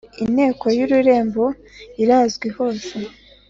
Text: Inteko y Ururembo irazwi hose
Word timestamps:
Inteko 0.23 0.65
y 0.77 0.79
Ururembo 0.85 1.45
irazwi 2.03 2.47
hose 2.57 2.95